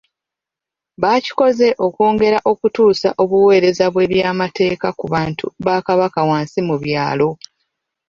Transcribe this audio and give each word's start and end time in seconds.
Bakikoze 1.01 1.67
okwongera 1.85 2.37
okutuusa 2.51 3.09
obuweereza 3.21 3.85
bw'ebyamateeka 3.93 4.87
ku 4.99 5.05
bantu 5.13 5.45
ba 5.65 5.75
Kabaka 5.85 6.21
wansi 6.29 6.59
mu 6.67 6.75
byalo 6.83 7.29